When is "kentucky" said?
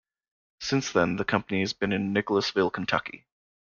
2.71-3.27